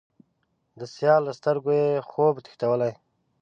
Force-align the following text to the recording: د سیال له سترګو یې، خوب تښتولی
د 0.79 0.81
سیال 0.95 1.21
له 1.27 1.33
سترګو 1.39 1.71
یې، 1.79 1.89
خوب 2.09 2.35
تښتولی 2.45 2.93